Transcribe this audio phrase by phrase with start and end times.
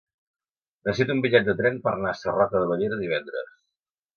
[0.87, 3.57] Necessito un bitllet de tren per anar a Sarroca de Bellera divendres.